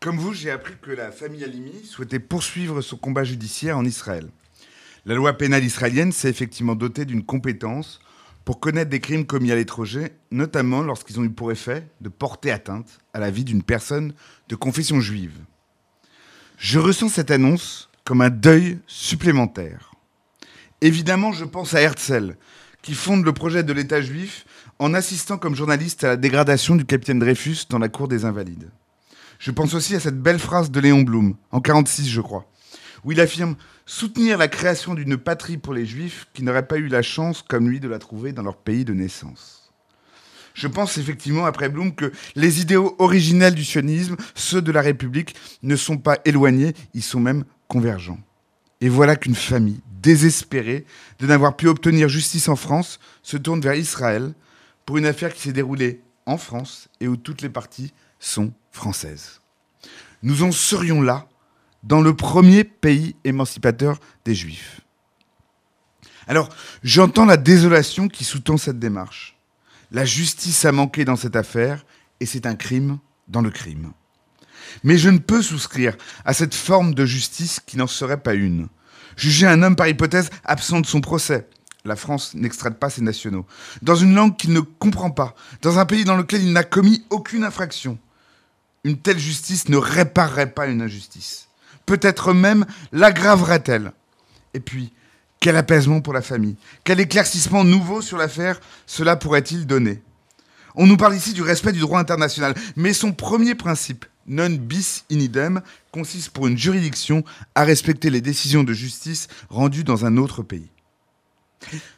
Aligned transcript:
Comme 0.00 0.16
vous, 0.16 0.32
j'ai 0.32 0.50
appris 0.50 0.72
que 0.80 0.92
la 0.92 1.12
famille 1.12 1.44
Halimi 1.44 1.84
souhaitait 1.84 2.20
poursuivre 2.20 2.80
son 2.80 2.96
combat 2.96 3.22
judiciaire 3.22 3.76
en 3.76 3.84
Israël. 3.84 4.30
La 5.04 5.14
loi 5.14 5.34
pénale 5.34 5.62
israélienne 5.62 6.10
s'est 6.10 6.30
effectivement 6.30 6.74
dotée 6.74 7.04
d'une 7.04 7.22
compétence 7.22 8.00
pour 8.46 8.60
connaître 8.60 8.88
des 8.88 9.00
crimes 9.00 9.26
commis 9.26 9.52
à 9.52 9.56
l'étranger, 9.56 10.12
notamment 10.30 10.80
lorsqu'ils 10.80 11.20
ont 11.20 11.24
eu 11.24 11.30
pour 11.30 11.52
effet 11.52 11.86
de 12.00 12.08
porter 12.08 12.50
atteinte 12.50 12.98
à 13.12 13.18
la 13.18 13.30
vie 13.30 13.44
d'une 13.44 13.62
personne 13.62 14.14
de 14.48 14.56
confession 14.56 15.00
juive. 15.00 15.36
Je 16.56 16.78
ressens 16.78 17.10
cette 17.10 17.30
annonce 17.30 17.90
comme 18.02 18.22
un 18.22 18.30
deuil 18.30 18.78
supplémentaire. 18.86 19.92
Évidemment, 20.80 21.32
je 21.32 21.44
pense 21.44 21.74
à 21.74 21.82
Herzl, 21.82 22.36
qui 22.80 22.94
fonde 22.94 23.26
le 23.26 23.34
projet 23.34 23.64
de 23.64 23.72
l'État 23.74 24.00
juif 24.00 24.46
en 24.78 24.94
assistant 24.94 25.36
comme 25.36 25.54
journaliste 25.54 26.04
à 26.04 26.08
la 26.08 26.16
dégradation 26.16 26.74
du 26.74 26.86
capitaine 26.86 27.18
Dreyfus 27.18 27.66
dans 27.68 27.78
la 27.78 27.90
cour 27.90 28.08
des 28.08 28.24
Invalides. 28.24 28.70
Je 29.40 29.50
pense 29.50 29.72
aussi 29.72 29.96
à 29.96 30.00
cette 30.00 30.20
belle 30.20 30.38
phrase 30.38 30.70
de 30.70 30.80
Léon 30.80 31.00
Blum, 31.00 31.34
en 31.50 31.62
46 31.62 32.10
je 32.10 32.20
crois, 32.20 32.46
où 33.04 33.12
il 33.12 33.20
affirme 33.22 33.56
soutenir 33.86 34.36
la 34.36 34.48
création 34.48 34.92
d'une 34.92 35.16
patrie 35.16 35.56
pour 35.56 35.72
les 35.72 35.86
juifs 35.86 36.26
qui 36.34 36.42
n'auraient 36.42 36.68
pas 36.68 36.76
eu 36.76 36.88
la 36.88 37.00
chance, 37.00 37.40
comme 37.40 37.70
lui, 37.70 37.80
de 37.80 37.88
la 37.88 37.98
trouver 37.98 38.32
dans 38.32 38.42
leur 38.42 38.58
pays 38.58 38.84
de 38.84 38.92
naissance. 38.92 39.72
Je 40.52 40.68
pense 40.68 40.98
effectivement, 40.98 41.46
après 41.46 41.70
Blum, 41.70 41.94
que 41.94 42.12
les 42.34 42.60
idéaux 42.60 42.94
originels 42.98 43.54
du 43.54 43.64
sionisme, 43.64 44.16
ceux 44.34 44.60
de 44.60 44.72
la 44.72 44.82
République, 44.82 45.34
ne 45.62 45.74
sont 45.74 45.96
pas 45.96 46.18
éloignés, 46.26 46.74
ils 46.92 47.02
sont 47.02 47.20
même 47.20 47.44
convergents. 47.66 48.20
Et 48.82 48.90
voilà 48.90 49.16
qu'une 49.16 49.34
famille, 49.34 49.80
désespérée 50.02 50.84
de 51.18 51.26
n'avoir 51.26 51.56
pu 51.56 51.66
obtenir 51.66 52.10
justice 52.10 52.48
en 52.48 52.56
France, 52.56 53.00
se 53.22 53.38
tourne 53.38 53.62
vers 53.62 53.74
Israël 53.74 54.34
pour 54.84 54.98
une 54.98 55.06
affaire 55.06 55.32
qui 55.32 55.40
s'est 55.40 55.52
déroulée 55.52 56.02
en 56.26 56.36
France 56.36 56.88
et 57.00 57.08
où 57.08 57.16
toutes 57.16 57.40
les 57.40 57.48
parties 57.48 57.94
sont 58.20 58.52
françaises. 58.70 59.40
Nous 60.22 60.44
en 60.44 60.52
serions 60.52 61.02
là 61.02 61.26
dans 61.82 62.00
le 62.00 62.14
premier 62.14 62.62
pays 62.62 63.16
émancipateur 63.24 63.98
des 64.24 64.34
Juifs. 64.34 64.82
Alors, 66.28 66.48
j'entends 66.84 67.24
la 67.24 67.38
désolation 67.38 68.06
qui 68.06 68.22
sous-tend 68.22 68.56
cette 68.56 68.78
démarche. 68.78 69.36
La 69.90 70.04
justice 70.04 70.64
a 70.64 70.72
manqué 70.72 71.04
dans 71.04 71.16
cette 71.16 71.34
affaire 71.34 71.84
et 72.20 72.26
c'est 72.26 72.46
un 72.46 72.54
crime 72.54 72.98
dans 73.26 73.40
le 73.40 73.50
crime. 73.50 73.92
Mais 74.84 74.98
je 74.98 75.08
ne 75.08 75.18
peux 75.18 75.42
souscrire 75.42 75.96
à 76.24 76.34
cette 76.34 76.54
forme 76.54 76.94
de 76.94 77.04
justice 77.04 77.58
qui 77.58 77.76
n'en 77.76 77.86
serait 77.86 78.22
pas 78.22 78.34
une. 78.34 78.68
Juger 79.16 79.46
un 79.46 79.62
homme 79.62 79.74
par 79.74 79.88
hypothèse 79.88 80.30
absent 80.44 80.80
de 80.80 80.86
son 80.86 81.00
procès. 81.00 81.48
La 81.84 81.96
France 81.96 82.34
n'extrade 82.34 82.78
pas 82.78 82.90
ses 82.90 83.02
nationaux. 83.02 83.46
Dans 83.82 83.96
une 83.96 84.14
langue 84.14 84.36
qu'il 84.36 84.52
ne 84.52 84.60
comprend 84.60 85.10
pas. 85.10 85.34
Dans 85.62 85.78
un 85.78 85.86
pays 85.86 86.04
dans 86.04 86.16
lequel 86.16 86.42
il 86.42 86.52
n'a 86.52 86.62
commis 86.62 87.04
aucune 87.10 87.42
infraction. 87.42 87.98
Une 88.84 88.98
telle 88.98 89.18
justice 89.18 89.68
ne 89.68 89.76
réparerait 89.76 90.52
pas 90.52 90.66
une 90.66 90.82
injustice. 90.82 91.48
Peut-être 91.86 92.32
même 92.32 92.64
l'aggraverait-elle. 92.92 93.92
Et 94.54 94.60
puis, 94.60 94.92
quel 95.40 95.56
apaisement 95.56 96.00
pour 96.00 96.12
la 96.12 96.22
famille. 96.22 96.56
Quel 96.84 97.00
éclaircissement 97.00 97.64
nouveau 97.64 98.02
sur 98.02 98.18
l'affaire 98.18 98.60
cela 98.86 99.16
pourrait-il 99.16 99.66
donner 99.66 100.02
On 100.74 100.86
nous 100.86 100.96
parle 100.96 101.16
ici 101.16 101.32
du 101.32 101.42
respect 101.42 101.72
du 101.72 101.80
droit 101.80 101.98
international. 101.98 102.54
Mais 102.76 102.92
son 102.92 103.12
premier 103.12 103.54
principe, 103.54 104.04
non 104.26 104.50
bis 104.50 105.04
in 105.10 105.18
idem 105.18 105.62
consiste 105.92 106.30
pour 106.30 106.46
une 106.46 106.58
juridiction 106.58 107.24
à 107.54 107.64
respecter 107.64 108.10
les 108.10 108.20
décisions 108.20 108.64
de 108.64 108.72
justice 108.72 109.28
rendues 109.48 109.84
dans 109.84 110.04
un 110.04 110.16
autre 110.16 110.42
pays. 110.42 110.70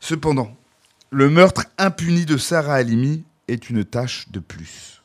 Cependant, 0.00 0.56
le 1.10 1.30
meurtre 1.30 1.64
impuni 1.78 2.26
de 2.26 2.36
Sarah 2.36 2.74
Halimi 2.74 3.24
est 3.46 3.70
une 3.70 3.84
tâche 3.84 4.28
de 4.30 4.40
plus. 4.40 4.97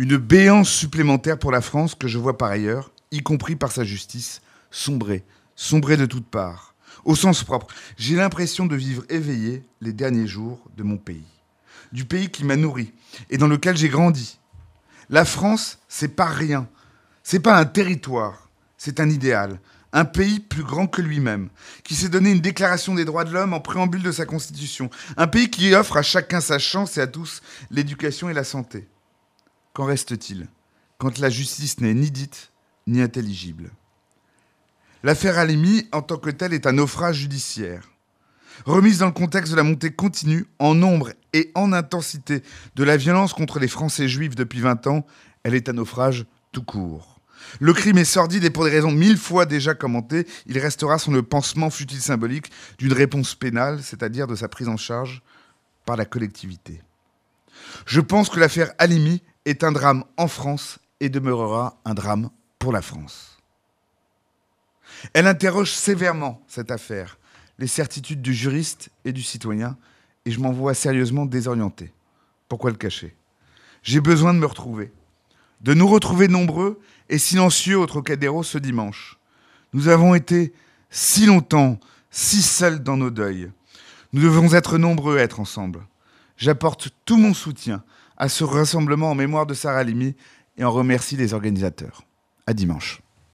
Une 0.00 0.16
béance 0.16 0.70
supplémentaire 0.70 1.40
pour 1.40 1.50
la 1.50 1.60
France 1.60 1.96
que 1.96 2.06
je 2.06 2.18
vois 2.18 2.38
par 2.38 2.52
ailleurs, 2.52 2.92
y 3.10 3.20
compris 3.20 3.56
par 3.56 3.72
sa 3.72 3.82
justice, 3.82 4.42
sombrer, 4.70 5.24
sombrer 5.56 5.96
de 5.96 6.06
toutes 6.06 6.28
parts. 6.28 6.76
Au 7.04 7.16
sens 7.16 7.42
propre, 7.42 7.66
j'ai 7.96 8.14
l'impression 8.14 8.66
de 8.66 8.76
vivre 8.76 9.02
éveillé 9.08 9.64
les 9.80 9.92
derniers 9.92 10.28
jours 10.28 10.62
de 10.76 10.84
mon 10.84 10.98
pays. 10.98 11.26
Du 11.90 12.04
pays 12.04 12.30
qui 12.30 12.44
m'a 12.44 12.54
nourri 12.54 12.92
et 13.28 13.38
dans 13.38 13.48
lequel 13.48 13.76
j'ai 13.76 13.88
grandi, 13.88 14.38
la 15.10 15.24
France, 15.24 15.80
c'est 15.88 16.14
pas 16.14 16.26
rien. 16.26 16.68
C'est 17.24 17.40
pas 17.40 17.58
un 17.58 17.64
territoire, 17.64 18.48
c'est 18.76 19.00
un 19.00 19.10
idéal. 19.10 19.58
Un 19.92 20.04
pays 20.04 20.38
plus 20.38 20.62
grand 20.62 20.86
que 20.86 21.02
lui-même, 21.02 21.48
qui 21.82 21.96
s'est 21.96 22.08
donné 22.08 22.30
une 22.30 22.40
déclaration 22.40 22.94
des 22.94 23.04
droits 23.04 23.24
de 23.24 23.32
l'homme 23.32 23.52
en 23.52 23.60
préambule 23.60 24.04
de 24.04 24.12
sa 24.12 24.26
constitution. 24.26 24.90
Un 25.16 25.26
pays 25.26 25.50
qui 25.50 25.74
offre 25.74 25.96
à 25.96 26.02
chacun 26.02 26.40
sa 26.40 26.60
chance 26.60 26.98
et 26.98 27.00
à 27.00 27.08
tous 27.08 27.42
l'éducation 27.72 28.30
et 28.30 28.34
la 28.34 28.44
santé. 28.44 28.86
Qu'en 29.78 29.84
reste-t-il 29.84 30.48
quand 30.98 31.18
la 31.18 31.30
justice 31.30 31.78
n'est 31.78 31.94
ni 31.94 32.10
dite 32.10 32.50
ni 32.88 33.00
intelligible? 33.00 33.70
L'affaire 35.04 35.38
Alimi, 35.38 35.86
en 35.92 36.02
tant 36.02 36.16
que 36.16 36.30
telle, 36.30 36.52
est 36.52 36.66
un 36.66 36.72
naufrage 36.72 37.18
judiciaire. 37.18 37.88
Remise 38.64 38.98
dans 38.98 39.06
le 39.06 39.12
contexte 39.12 39.52
de 39.52 39.56
la 39.56 39.62
montée 39.62 39.92
continue, 39.92 40.46
en 40.58 40.74
nombre 40.74 41.12
et 41.32 41.52
en 41.54 41.72
intensité, 41.72 42.42
de 42.74 42.82
la 42.82 42.96
violence 42.96 43.32
contre 43.32 43.60
les 43.60 43.68
Français 43.68 44.08
juifs 44.08 44.34
depuis 44.34 44.58
20 44.58 44.88
ans, 44.88 45.06
elle 45.44 45.54
est 45.54 45.68
un 45.68 45.74
naufrage 45.74 46.26
tout 46.50 46.64
court. 46.64 47.20
Le 47.60 47.72
crime 47.72 47.98
est 47.98 48.04
sordide 48.04 48.42
et 48.42 48.50
pour 48.50 48.64
des 48.64 48.72
raisons 48.72 48.90
mille 48.90 49.16
fois 49.16 49.46
déjà 49.46 49.74
commentées, 49.76 50.26
il 50.46 50.58
restera 50.58 50.98
sans 50.98 51.12
le 51.12 51.22
pansement 51.22 51.70
futile 51.70 52.02
symbolique 52.02 52.50
d'une 52.78 52.92
réponse 52.92 53.36
pénale, 53.36 53.80
c'est-à-dire 53.84 54.26
de 54.26 54.34
sa 54.34 54.48
prise 54.48 54.66
en 54.68 54.76
charge 54.76 55.22
par 55.84 55.96
la 55.96 56.04
collectivité. 56.04 56.82
Je 57.86 58.00
pense 58.00 58.28
que 58.28 58.40
l'affaire 58.40 58.72
Alimi 58.78 59.22
est 59.48 59.64
un 59.64 59.72
drame 59.72 60.04
en 60.18 60.28
France 60.28 60.78
et 61.00 61.08
demeurera 61.08 61.80
un 61.84 61.94
drame 61.94 62.30
pour 62.58 62.70
la 62.70 62.82
France. 62.82 63.38
Elle 65.14 65.26
interroge 65.26 65.72
sévèrement 65.72 66.42
cette 66.48 66.70
affaire, 66.70 67.18
les 67.58 67.66
certitudes 67.66 68.20
du 68.20 68.34
juriste 68.34 68.90
et 69.04 69.12
du 69.12 69.22
citoyen, 69.22 69.76
et 70.26 70.30
je 70.30 70.40
m'en 70.40 70.52
vois 70.52 70.74
sérieusement 70.74 71.24
désorienté. 71.24 71.92
Pourquoi 72.48 72.70
le 72.70 72.76
cacher? 72.76 73.16
J'ai 73.82 74.00
besoin 74.00 74.34
de 74.34 74.38
me 74.38 74.46
retrouver, 74.46 74.92
de 75.62 75.72
nous 75.72 75.86
retrouver 75.86 76.28
nombreux 76.28 76.78
et 77.08 77.18
silencieux 77.18 77.78
au 77.78 77.86
Trocadéro 77.86 78.42
ce 78.42 78.58
dimanche. 78.58 79.18
Nous 79.72 79.88
avons 79.88 80.14
été 80.14 80.52
si 80.90 81.24
longtemps, 81.24 81.78
si 82.10 82.42
seuls 82.42 82.82
dans 82.82 82.96
nos 82.96 83.10
deuils. 83.10 83.50
Nous 84.12 84.22
devons 84.22 84.52
être 84.52 84.76
nombreux 84.76 85.18
à 85.18 85.22
être 85.22 85.40
ensemble. 85.40 85.86
J'apporte 86.36 86.90
tout 87.06 87.16
mon 87.16 87.34
soutien 87.34 87.82
à 88.18 88.28
ce 88.28 88.44
rassemblement 88.44 89.10
en 89.10 89.14
mémoire 89.14 89.46
de 89.46 89.54
Sarah 89.54 89.84
Limi 89.84 90.14
et 90.58 90.64
en 90.64 90.70
remercie 90.70 91.16
les 91.16 91.32
organisateurs. 91.32 92.02
À 92.46 92.52
dimanche. 92.52 93.00